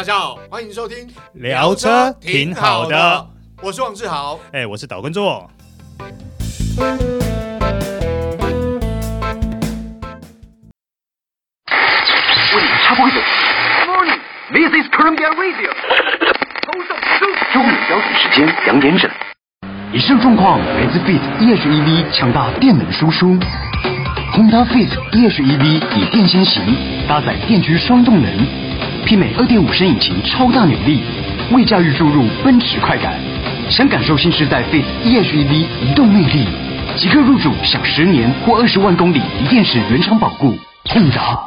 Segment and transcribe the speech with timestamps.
[0.00, 3.26] 大家好，欢迎收听聊车挺好的，
[3.60, 5.50] 我是王志豪，哎，我是岛根座。
[5.98, 6.86] 为
[12.62, 13.20] 你插播一首。
[13.86, 15.68] Morning, this is Columbia Radio。
[16.62, 17.26] 头上收。
[17.52, 19.10] 中午标准时间两点整。
[19.92, 23.38] 以上状况来自 Fit e-HEV 强大电能输出。
[24.32, 28.32] Honda Fit e-HEV 以电先行，搭载电驱双动能，
[29.06, 31.00] 媲美二点五升引擎超大扭力，
[31.52, 33.18] 为驾驭注入奔驰快感。
[33.70, 36.46] 想感受新时代 Fit e-HEV 移动魅力，
[36.96, 40.54] 即刻入主享十年或二十万公里锂电池原厂保固。
[40.84, 41.40] Honda。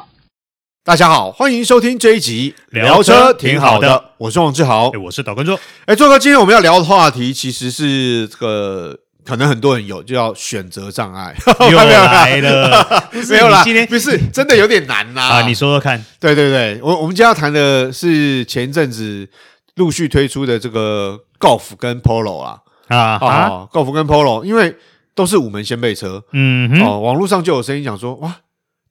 [0.84, 5.58] 大家好，欢迎收听这一集聊车挺好的，我是王志豪，我是导观众。
[5.86, 11.36] 哎，座哥，今天我们要聊的话题其实是这个，可能很多人有，就要选择障碍。
[11.72, 15.42] 又来了， 没有啦，今天不是真的有点难呐啊！
[15.48, 19.28] 你说说看，对对对，我我们今天要谈的是前一阵子
[19.76, 22.58] 陆续推出的这个 Golf 跟 Polo 啊
[22.88, 24.76] 啊啊，Golf 跟 Polo，因为
[25.16, 28.36] 都是五门掀背车，嗯哦，网络上就有声音讲说哇。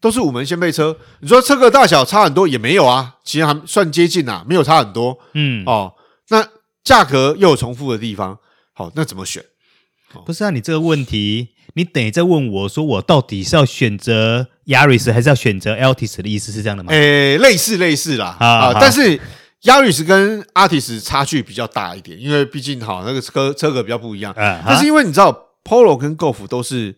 [0.00, 5.16] 都是五门掀背车，你说车格大小差很多也没有啊，其实还算接近啊，没有差很多。
[5.34, 5.92] 嗯哦，
[6.30, 6.44] 那
[6.82, 8.36] 价格又有重复的地方，
[8.74, 9.40] 好，那怎么选？
[10.24, 16.92] 不是啊，你这个问题，你等于在问我说，我到底是要选择 Yaris 还是要选择 Altis 的意思是这样的吗？
[16.92, 19.18] 诶，类似类似啦啊，啊，但是
[19.62, 24.34] Yaris 跟 Altis 差距比较大一点，因为毕竟哈那个车车格比较不一样。
[24.36, 26.96] 嗯，但是因为你知道 Polo 跟 Golf 都是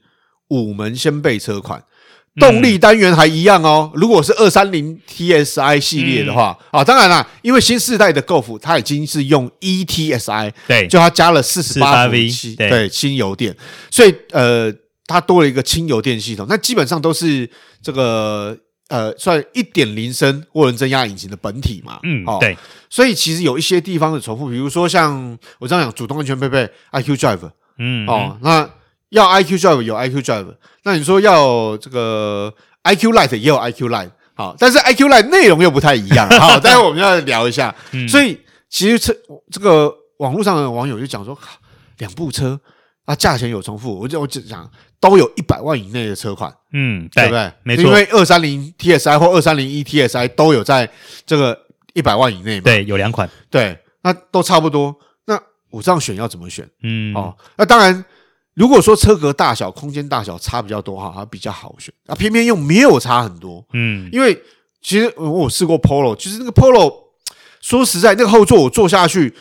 [0.49, 1.83] 五门掀背车款。
[2.41, 3.91] 动力单元还一样哦。
[3.95, 13.57] 如果是二三零 TSI 系列的话，啊，当然啦，因为新世代的 Golf 它已经是用 ETSI，对，就它加了四十八伏七，对，轻油电，
[13.89, 14.73] 所以呃，
[15.07, 16.45] 它多了一个轻油电系统。
[16.49, 17.49] 那基本上都是
[17.81, 18.57] 这个
[18.89, 22.57] 呃，算一点零升涡轮增压引擎的本体嘛，嗯，对。
[22.91, 28.69] 所以其实有一些地方的重复，比如说像我这样讲，主动安全配备 IQ Drive，嗯，哦，那。
[29.11, 37.75] 要 IQ Drive 有 IQ Drive，那你说要这个 IQ Light 也有 IQ Light，好，但是 IQ Light 内容又不太一样，好， 待会我们要聊一下。
[37.93, 39.15] 嗯、所以其实车
[39.53, 41.39] 这个网络上的网友就讲说，
[41.99, 42.59] 两部车
[43.05, 47.53] 啊价钱有重复，我就我就讲都有一百万以内的车款，嗯，对，对不对？
[47.63, 50.91] 没错，因为二三零 TSI 或二三零 ETSI 都有在
[51.25, 51.57] 这个
[51.93, 54.95] 一百万以内嘛，对，有两款，对，那都差不多。
[55.27, 55.41] 那
[55.71, 56.69] 我这样选要怎么选？
[56.83, 58.05] 嗯，哦，那当然。
[58.55, 61.93] 如果说车格大小、空间大小差比较多哈，它比较好选。
[62.07, 64.41] 啊，偏偏又没有差很多，嗯，因为
[64.81, 66.95] 其实我试过 Polo，其实那个 Polo
[67.61, 69.35] 说实在，那个后座我坐下去，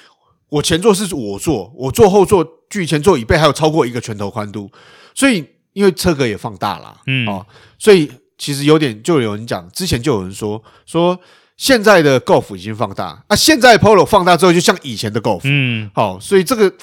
[0.49, 4.67] 我前座是我坐，我坐后座距前座椅背还有超过一个拳头宽度，
[5.13, 7.45] 所以因为车格也放大了，嗯，哦，
[7.77, 11.19] 所以其实有点就有人讲，之前就有人说说
[11.55, 16.73] 现在的 Golf 已经放大，啊，现在 Polo 放大之后就像以前的 Golf，嗯，好，所以这个。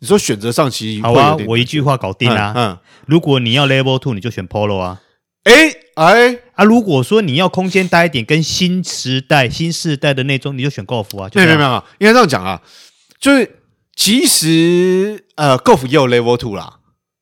[0.00, 2.52] 你说选择上其实好啊，我一句话搞定啦。
[2.56, 5.00] 嗯，如果你要 Level Two，你就选 Polo 啊。
[5.44, 11.28] 哎哎啊，如果说你要空间大一点，跟新时代、新世代的内装，你就选 Golf 啊。
[11.34, 12.60] 没有没有没有，应该这样讲啊，
[13.18, 13.56] 就是
[13.96, 16.74] 其实呃，Golf 也有 Level Two 啦，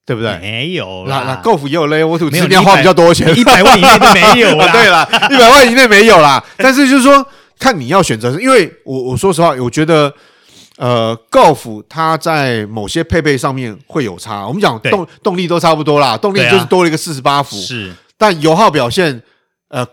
[0.04, 0.36] 对不对？
[0.40, 4.68] 没有啦，那 Golf 也有 Level Two，你要花比较多钱，一百万以内都没有啦。
[4.72, 6.44] 对啦，一百万以内没有啦。
[6.58, 7.26] 但是就是说，
[7.58, 10.12] 看你要选择，因为我我说实话，我觉得。
[10.76, 14.46] 呃，Golf 它在某些配备上面会有差。
[14.46, 17.56] 我们讲动动力都差不多啦，动力就是多了一个四十八伏。
[17.56, 19.22] 是，但油耗表现，
[19.68, 19.86] 呃，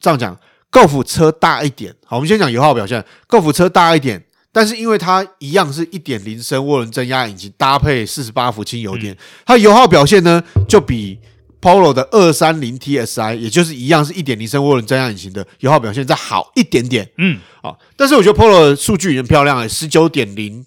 [0.00, 0.36] 这样讲
[0.70, 1.94] ，Golf 车大一点。
[2.04, 11.18] 好，我们先讲油耗表现，Golf 车大一点，但是因为它一样是一点零升涡轮增压引擎搭配四十八伏轻油电，它油耗表现呢就比。
[11.64, 20.66] Polo 的二三零 TSI，也就是一样是一点零升涡轮增压引擎的油耗表现再好一点点，嗯，好，但是我觉得 Polo 的数据已经漂亮了，十九点零，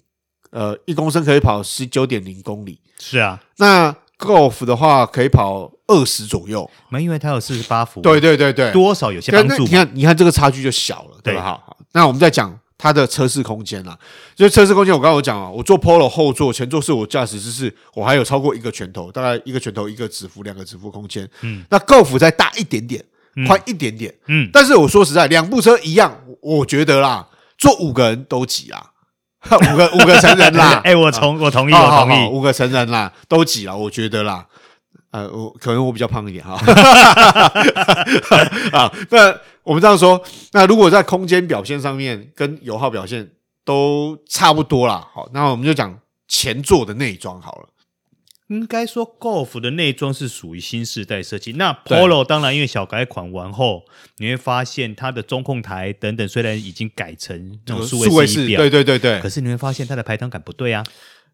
[0.50, 11.42] 呃，一公升可以跑十九点零公里，是啊，那 Golf 的话可以跑二十左右，没，因为它有四十八伏，对对对对，多少有些帮助，你看你看这个差距就小了，对吧？
[11.42, 12.58] 好，好，那我们再讲。
[12.78, 13.98] 它的车室空间啊，
[14.36, 21.28] 就是车室空间，我刚刚有讲啊，我坐 Polo 后座，前座是我驾驶姿势，我还有超过一个拳头，大概一个拳头一个指腹，两个指腹空间。
[21.40, 23.04] 嗯，那 Golf 再大一点点，
[23.48, 24.14] 宽一点点。
[24.28, 27.26] 嗯，但是我说实在，两部车一样，我觉得啦，
[27.58, 28.92] 坐五个人都挤啦，
[29.50, 30.80] 五个五个成人啦。
[30.86, 34.46] 哎，我同我同意，我同意，五个成人啦，都挤了，我觉得啦。
[35.10, 36.54] 呃，我可能我比较胖一点哈。
[38.72, 40.22] 啊，那我们这样说，
[40.52, 43.30] 那如果在空间表现上面跟油耗表现
[43.64, 47.68] 都差不多啦，好，那我们就讲前座的内装好了。
[48.48, 51.52] 应该说，Golf 的内装是属于新时代设计。
[51.52, 53.82] 那 Polo 当然因为小改款完后，
[54.16, 60.82] 你会发现它的中控台等等虽然已经改成那种数位式仪表，对对对对，可是你会发现它的排档感不对啊。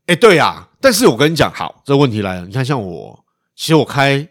[0.07, 3.24] 哎，对啊，但是我跟你讲，好，这个问题来了，你看像我，
[3.55, 4.27] 其实我开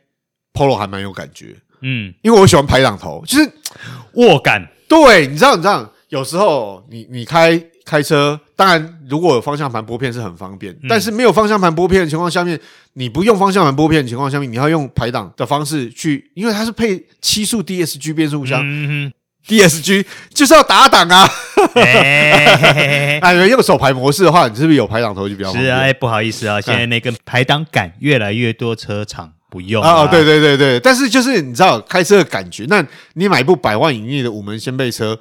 [0.53, 3.51] Polo 还蛮有感觉，嗯，因为我喜欢排档头，就是
[4.13, 4.67] 握感。
[4.87, 7.63] 对，你知道，你知道，有时候你你开。
[7.85, 12.57] 开车当然，如果有方向盘拨片是很方便，嗯、但是没有方向盘拨片的情况下面，
[12.93, 19.11] 你不用方向盘拨片的情况下面，你要用排档的方式去，因为它是配七速 DSG 变速箱、嗯、
[19.47, 21.29] ，DSG 就是要打档啊。
[21.75, 25.59] 哎， 用手排模式的话，你是不是有排档头就比较好？
[25.59, 30.03] 是啊，哎，不好意思啊，现在那个排档杆越来越多车厂不用啊。
[30.03, 35.19] 哦，对对对对，但是就是你知道开车的感觉，那你买一部百万以内的五门掀背车，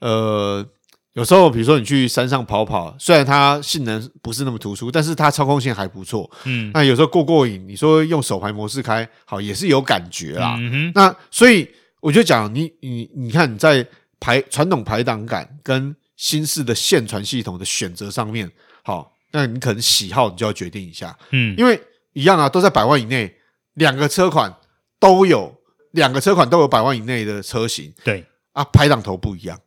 [0.00, 0.66] 呃。
[1.14, 6.30] 有时候，比如说你去山上跑跑，虽然它性能不是那么突出，但是它操控性还不错。
[6.44, 10.56] 嗯，那有时候过过瘾，你说用手排模式开，好也是有感觉啦。
[10.58, 11.68] 嗯哼，那所以
[12.02, 13.86] 我就讲你你你看你在
[14.18, 18.50] 排传统排档杆跟新式的线传系统的选择上面，
[18.82, 21.16] 好，那你可能喜好你就要决定一下。
[21.30, 21.80] 嗯，因为
[22.12, 23.32] 一样啊，都在百万以内，
[23.74, 24.52] 两个车款
[24.98, 25.54] 都有，
[25.92, 27.92] 两个车款都有百万以内的车型。
[28.02, 29.58] 对啊，排档头不一样。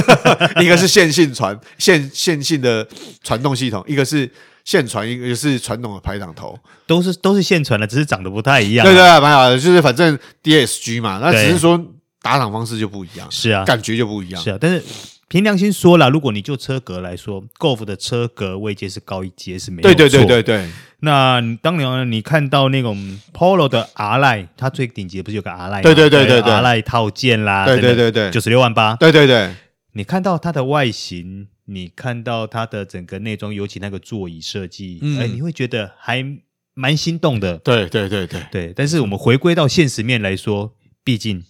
[0.62, 2.88] 一个是线性传线线性的
[3.22, 4.30] 传动系统，一个是
[4.66, 6.58] 线传，一个是传统的排档头，
[6.88, 8.84] 都是都是现传的，只是长得不太一样。
[8.84, 11.82] 对对，蛮好的，就是反正 DSG 嘛，那只是说
[12.20, 14.58] 打档方式就不一样，是啊，感觉就不一样，是啊。
[14.60, 14.82] 但是
[15.28, 19.82] 凭良心说了，如果你就车格来说，Golf 的车格位阶是高一阶是没。
[19.82, 20.68] 对对对对对。
[21.00, 25.82] 那当年你看到那种 Polo 的 R Line，它最顶级不是有个 R Line？
[25.82, 29.54] 对对对对对，R Line 套件啦，对对对对，九十六万八，对对对。
[29.92, 36.24] 你看到它的外形，你看到它的整个内装，尤其那个座椅设计，嗯、哎，你会觉得还
[36.74, 37.58] 蛮心动的。
[37.58, 38.72] 对对对对对。
[38.72, 41.44] 但是我们回归到现实面来说，毕竟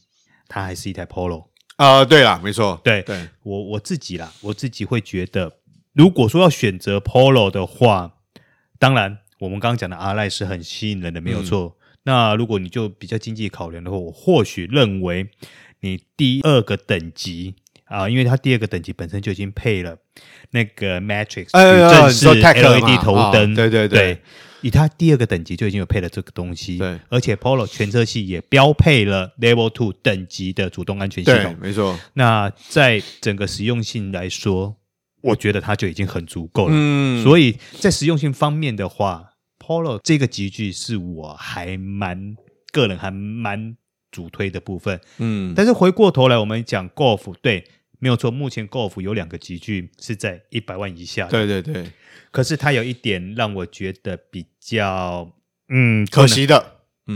[0.48, 2.06] 它还是一台 Polo 啊、呃。
[2.06, 2.80] 对啦，没错。
[2.82, 5.58] 对对，我我自己啦，我自己会觉得，
[5.92, 8.14] 如果说要选择 Polo 的话，
[8.78, 11.76] 当然我们刚刚讲的 R-Line 是很吸引人的，没有错。
[11.78, 15.28] 嗯、那如果你就比较经济考量的话，我或许认为
[15.80, 17.56] 你第二个等级。
[17.86, 19.96] 啊，因为它第二个等级本身就已经配了
[20.50, 24.20] 那个 Matrix 矩阵式 LED 头灯，对对对，
[24.60, 31.96] 以它第二个等级就已经有配了这个东西，对，而且 Polo 全车系也标配了 Level Two 等级的主动安全系统，没错。
[32.14, 34.76] 那在整个实用性来说，
[35.22, 36.72] 我觉得它就已经很足够了。
[36.74, 39.34] 嗯，所以在实用性方面的话
[39.64, 42.34] ，Polo 这个级距是我还蛮
[42.72, 43.76] 个人还蛮
[44.10, 45.00] 主推的部分。
[45.18, 47.64] 嗯，但是回过头来，我们讲 Golf 对。
[47.98, 51.26] 没有错，目前 Golf 有两个集距是在一百万以下。
[51.28, 51.90] 对对对，
[52.30, 55.32] 可是它有一点让我觉得比较
[55.68, 56.56] 嗯可惜的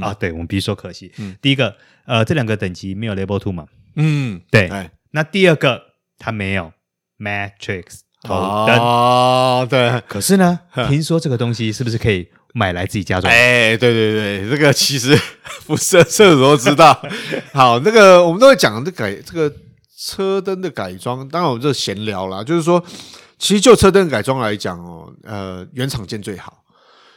[0.00, 1.12] 啊，对，我们比如说可惜。
[1.19, 3.67] 嗯，第一个，呃，这两个等级没有 Level Two 嘛？
[3.97, 4.71] 嗯，对。
[5.11, 5.82] 那第二个，
[6.19, 6.73] 它没有
[7.19, 10.00] Matrix 头灯啊，对。
[10.09, 13.31] 可是呢， 听说这个东西是不是可以买来自己家装？
[13.31, 15.19] 哎，对对对，这个其实
[15.67, 17.03] 不是车主都知道。
[17.53, 19.55] 好，那个我们都会讲这个这个。
[20.02, 22.82] 车灯的改装，当然我这闲聊啦，就是说，
[23.38, 26.64] 其实就车灯改装来讲哦，呃，原厂件最好。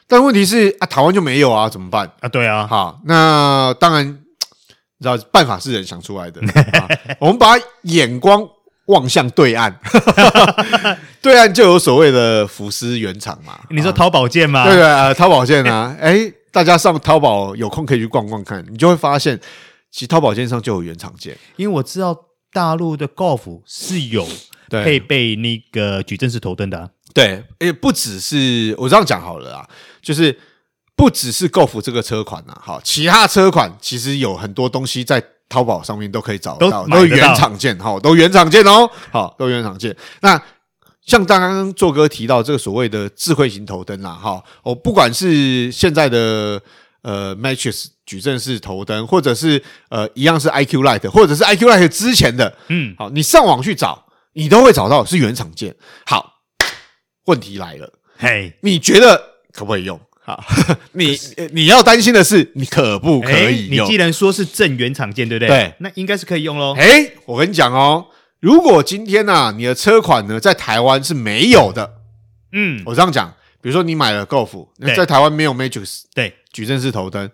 [0.06, 2.28] 但问题是啊，台湾就没有啊，怎么办啊？
[2.28, 4.14] 对啊，好，那当然，你
[5.02, 6.42] 知道办法是人想出来的。
[7.22, 7.54] 我们把
[7.84, 8.46] 眼光
[8.88, 9.80] 望向对岸，
[11.22, 13.58] 对岸就有所谓的福斯原厂嘛。
[13.72, 14.66] 你说淘宝件吗？
[14.66, 19.40] 对对啊，淘宝件啊，哎，大家上淘宝有空可以去逛逛看，你就会发现，
[19.90, 22.14] 其实淘宝件上就有原厂件，因为我知道。
[22.54, 24.26] 大陆的 Golf 是有
[24.70, 29.68] 配备那个矩阵式头灯的、啊，对，也不只是我这样讲好了啊，
[30.02, 30.40] 就是
[30.96, 39.96] 不只是 Golf 这个车款啊，好，其他车款其实有很多东西在淘宝上面都可以找到，都原厂件，好，都原厂件哦，好，都原厂件。
[40.22, 40.42] 那
[41.06, 46.62] 像刚刚做哥提到这个所谓的智慧型头灯啦，哈，哦，不管是现在的。
[47.04, 55.76] 呃，Matrix 矩阵式头灯，或者是呃，一样是 IQ Light，或者是 IQ Light 之前的，嗯，好，你上网去找，你都会找到是原厂件。
[56.06, 56.40] 好，
[57.26, 60.00] 问题来了，嘿，你觉得可不可以用？
[60.26, 60.42] 好，
[60.94, 61.20] 你
[61.52, 63.86] 你要担心的是，你可不可以用？
[63.86, 65.50] 你既然说是正原厂件，对不对？
[65.50, 66.74] 对，那应该是可以用喽。
[66.78, 68.08] 哎，我跟你讲哦，
[68.40, 71.96] 如果今天呢、啊，你的车款呢在台湾是没有的，
[72.54, 73.34] 嗯，我这样讲。
[73.62, 77.30] 比如说你买了 Golf，在台湾没有 Matrix，对，矩阵式头灯，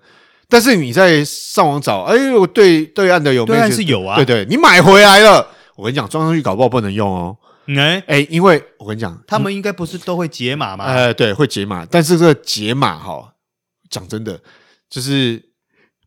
[0.48, 7.38] 但是你在上网找，哎呦，对对岸的有对岸是有啊，对对，你买回来了，我跟你讲，装上去搞不好不能用哦，
[7.78, 10.86] 哎哎，因为我跟你讲，他们应该不是都会解码吗？
[10.86, 13.34] 哎，对，会解码，但是这个解码哈，
[13.90, 14.40] 讲真的，
[14.90, 15.44] 就是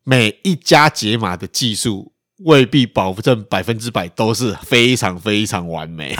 [0.02, 2.12] 每一家解码的技术
[2.44, 6.12] 未必保证百分之百都是非常非常完美。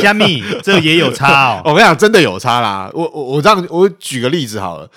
[0.00, 1.62] 虾米，这也有差哦。
[1.66, 2.88] 我跟你讲，真的有差啦。
[2.94, 4.88] 我我我这样，我举个例子好了。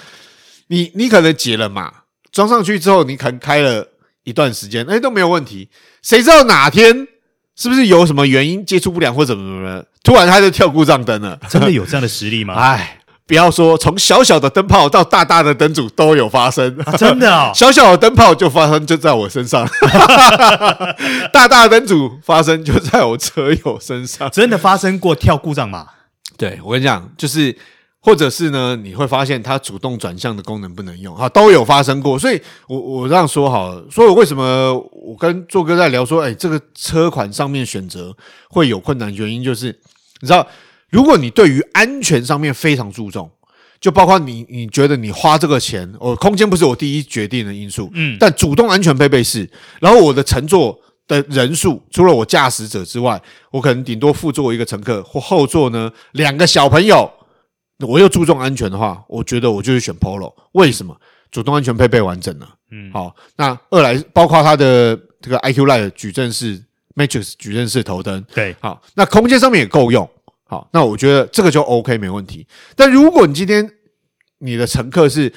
[0.67, 1.91] 你你可能解了码，
[2.31, 3.87] 装上去之后，你可能开了
[4.23, 5.69] 一段时间，哎，都没有问题。
[6.01, 7.07] 谁知道哪天
[7.55, 11.39] 是不是有什么原因接触不良或怎么怎么，突然它就跳故障灯了？
[11.49, 12.53] 真的有这样的实力吗？
[12.59, 12.99] 哎。
[13.25, 19.65] 不要说从小小的灯泡到大大的灯组都有发生，啊、真的哦， 小小的灯泡就发生就在我身上，
[21.31, 25.87] 大大的灯组发生就在我车友身上，真的发生过跳故障吗？
[26.37, 27.57] 对，我跟你讲，就是
[28.03, 32.19] 或者是呢，你会发现它主动转向的功能不能用，哈，都有发生过。
[32.19, 38.15] 所以我我这样说好了，所以为什么我跟做哥在聊说，哎，这个车款上面选择
[38.49, 39.67] 会有困难，原因就是
[40.19, 40.45] 你知道。
[40.89, 43.27] 如果你对于安全上面非常注重，
[43.81, 49.49] 就包括你，你觉得你花这个钱，哦，空间不是我第一决定的因素，嗯，但主动安全配备是。
[49.79, 53.19] 然后我的乘坐的人数，除了我驾驶者之外，
[53.49, 57.11] 我可能顶多副座一个乘客或后座呢两个小朋友，
[57.87, 60.33] 我又注重安全的话，我觉得我就是选 Polo。
[60.53, 60.95] 为什么？
[61.31, 63.15] 主动安全配备完整了，嗯，好。
[63.37, 66.63] 那二来包括它的这个 IQ Light 矩阵式
[66.95, 68.79] Matrix 矩阵式头灯，对，好。
[68.93, 70.07] 那空间上面也够用。
[70.45, 72.45] 好，那我觉得这个就 OK 没问题。
[72.75, 73.67] 但如果你今天
[74.37, 75.33] 你的乘客是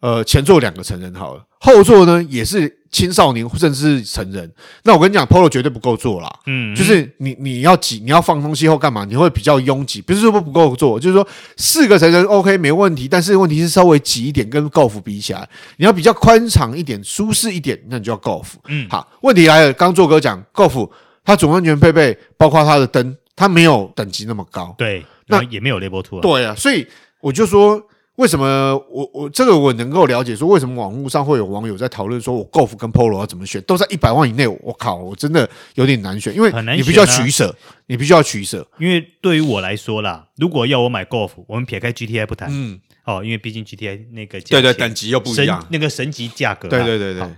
[0.00, 4.50] 呃前座两个成人好了，后座呢也是青少年甚至是成人，
[4.84, 6.34] 那我跟你讲，Polo 绝对不够做啦。
[6.46, 9.04] 嗯，就是你你要挤，你要放东西后干嘛？
[9.04, 18.46] 你会比较拥挤，不是说不够做，就是说四个成人 OK 没问题，但是问题是稍微挤一点，跟 Golf 比起来，你要比较宽敞一点、舒适一点，那你就要 Golf。
[18.68, 20.88] 嗯，好，问题来了，刚做哥讲 Golf，
[21.22, 23.14] 它总安全配备包括它的灯。
[23.38, 26.86] 它没有等级那么高，对，那也没有 Level Two，对啊，所以
[27.20, 27.78] 我就说，
[28.16, 37.54] 为什么我我这个我能够了解，说为什么网络上会有网友在讨论，说我 Golf 跟 Polo 要怎么选，都在一百万以内，我靠，我真的有点难选，因为你必须要取舍，
[37.86, 47.28] 你必须要取舍，因为对于我来说啦，如果要我买 Golf，我们撇开 GTI 不谈，嗯，哦，因为毕竟 GTI 那个对对等级又不一样，那个神级价格，对对对对，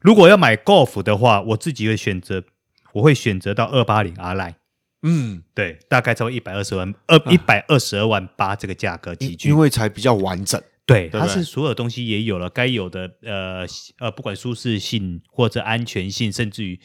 [0.00, 2.42] 如果要买 Golf 的话，我自己会选择，
[2.94, 4.54] 我会选择到二八零 R Line。
[5.02, 10.60] 嗯，对，大概超过一百二十万，二一百二十二万八这个价格级距，因为才比较完整。
[10.84, 13.64] 对，对对，它是所有东西也有了，该有的呃
[13.98, 16.78] 呃，不管舒适性或者安全性，甚至于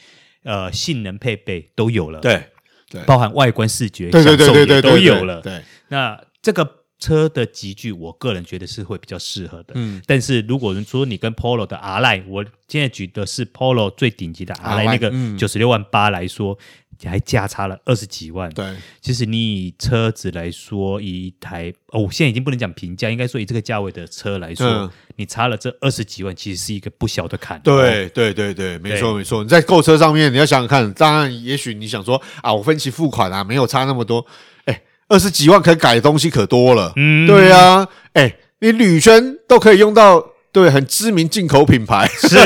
[0.44, 2.20] 呃性能配备都有了。
[2.20, 2.42] 对
[2.88, 5.42] 对，包含外观视觉，对对对对对，都有了。
[5.42, 9.74] 对，那这个车的集聚，我个人觉得是会比较适合的。
[9.74, 16.56] 嗯，但是如果说你跟 Polo 的 R Line，我现在举的是 Polo 最顶级的 R Line，那个九十六万八来说。
[17.04, 18.64] 还价差了二十几万，对，
[19.00, 27.60] 其实你以车子来说，以一台哦，我现在已经不能讲平价，应该说以这个价位的车来说，嗯、你差了这二十几万，其实是一个不小的坎。
[27.60, 29.42] 对，对，对，对，没错，没错。
[29.42, 34.24] 你在购车上面，你要想想看，当然，也许你想说啊，我分期付款啊，没有差那么多，
[34.64, 42.36] 哎，二十几万可以改的东西可多了，嗯，对啊，哎，你铝圈都可以用到，对，很知名进口品牌，是，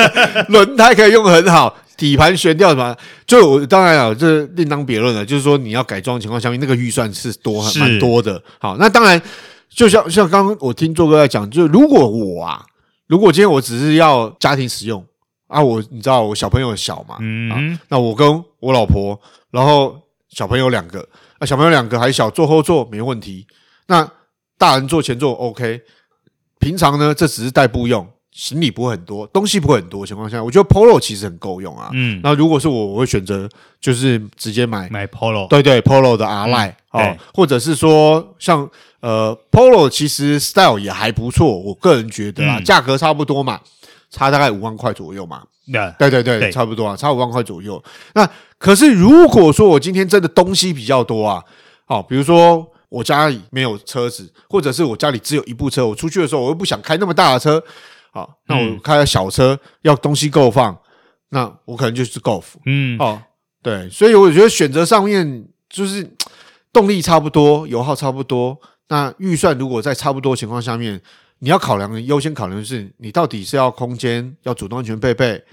[0.48, 1.76] 轮胎可以用很好。
[1.98, 2.96] 底盘悬吊什么？
[3.26, 5.26] 就我当然啊，这另当别论了。
[5.26, 8.40] 就是说，你要改装情况下面，那个预算是多是蛮多的。
[8.60, 9.20] 好，那当然，
[9.68, 12.64] 就像像刚刚我听做哥在讲，就如果我啊，
[13.08, 15.04] 如果今天我只是要家庭使用
[15.48, 20.00] 啊，我你知道我小朋友小嘛，嗯、啊，那我跟我老婆，然后
[20.30, 21.06] 小朋友两个，
[21.38, 23.46] 啊小朋友两个还小，坐后座没问题。
[23.88, 24.08] 那
[24.56, 25.82] 大人坐前座 OK。
[26.60, 28.04] 平常呢，这只是代步用。
[28.40, 31.90] 行李不会很多，东西不会很多的情况下，我觉得 Polo 其实很够用啊。
[31.92, 33.48] 嗯，那如果是我，我会选择
[33.80, 43.58] 就是直接买买 Polo，对对，Polo 的 R Line 哦，或者是说像呃 Polo 其实 Style 也还不错，我个人觉得啊，价格差不多嘛，
[44.08, 45.42] 差大概五万块左右嘛。
[45.98, 47.82] 对对对，差不多啊，差五万块左右。
[48.14, 48.24] 那
[48.56, 51.42] 可是如果说我今天真的东西比较多啊，
[51.86, 57.60] 好，比如说我家里没有车子，或者是我家里只有一部车，我出去的时候我又不想开那么大的车。
[58.12, 60.76] 好，那我开小车、嗯、要东西够放，
[61.30, 62.44] 那我可能就是 Golf。
[62.64, 63.22] 嗯，哦，
[63.62, 66.16] 对，所以我觉得选择上面就是
[66.72, 68.58] 动力差不多，油耗差不多。
[68.88, 71.00] 那预算如果在差不多情况下面，
[71.40, 75.44] 你要考量的优先考量的是你到底是要空间，要主动安全配备，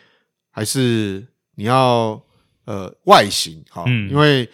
[0.51, 2.19] 还是你要
[2.65, 3.62] 呃外形？
[3.69, 4.50] 好，嗯、因为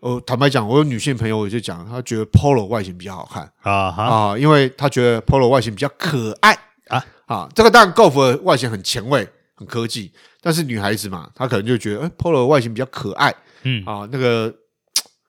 [0.00, 6.56] 我坦白讲，我有女性朋友我就讲，她觉得 Polo 外形比较好看啊，因为她觉得 Polo 外形比较可爱。
[7.28, 14.52] 啊啊，这个当然，Golf 的外形很前卫、很科技，但是女孩子嘛，她可能就觉得，哎，Polo 的外形比较可爱，嗯啊，那个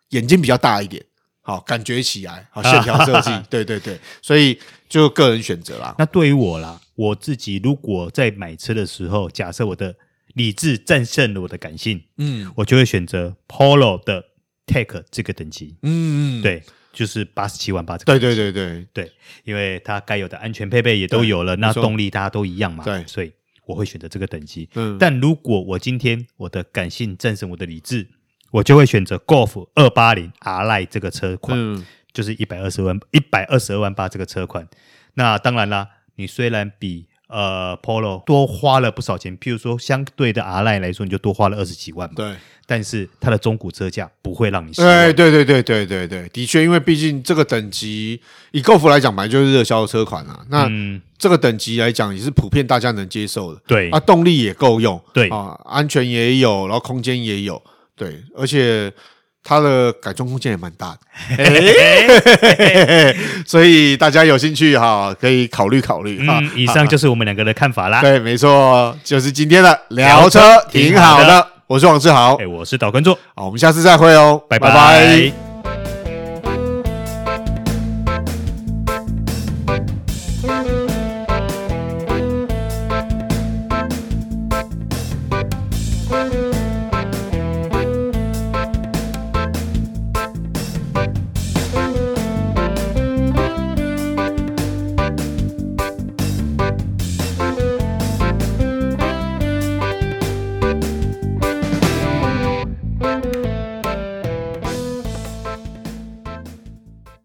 [0.09, 1.05] 眼睛比较大一点，
[1.41, 5.93] 好感觉起来，好线条设计， 对对对，所以就个人选择啦。
[5.99, 9.93] 那对于我啦，我自己如果在买车的时候，假设我的
[10.35, 14.23] 理智战胜了我的感性，嗯，我就会选择 Polo 的
[14.65, 16.63] Tech 这个等级，嗯嗯，对。
[16.91, 18.85] 就是八十七万八，对对对对。
[18.93, 19.11] 对，
[19.43, 23.31] 因为它该有的安全配备也都有了，那动力大家都一样嘛，对，所以
[23.65, 24.69] 我会选择这个等级。
[24.75, 28.07] 嗯，但如果我今天我的感性战胜我的理智，
[28.51, 34.67] 我就会选择 Golf 二八零 R Line 这个车款，嗯，就是一百二十万一百二十二万八这个车款。
[35.15, 42.35] 那当然啦，你虽然比呃 Polo 多花了不少钱，譬如说相对的 R Line 来说，你就多花了二十几万嘛，对。
[42.65, 44.87] 但是它的中古车价不会让你失望。
[44.91, 48.21] 哎对对对对对对，的确，因为毕竟这个等级
[48.51, 50.45] 以 Golf 来讲，本来就是热销的车款啊。
[50.49, 50.69] 那
[51.17, 53.59] 这个等级来讲，也是普遍大家能接受的。
[53.65, 57.59] 对啊，动力也够用，对啊，安全也有，然后空间也有，
[57.95, 58.93] 对，而且
[59.43, 60.99] 它的改装空间也蛮大的。
[63.45, 66.19] 所以大家有兴趣哈，可以考虑考虑。
[66.21, 68.01] 嗯，以上就是我们两个的看法啦。
[68.03, 71.47] 对，没错，就是今天的聊车挺好的。
[71.67, 74.69] 我是王志豪，哎，我是导观众，好，我们下次再会哦，拜拜。
[74.69, 75.48] 拜拜。